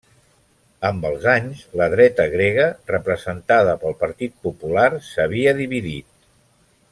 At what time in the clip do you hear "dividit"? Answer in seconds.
5.63-6.11